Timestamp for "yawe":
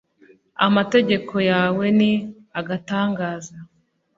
1.51-1.85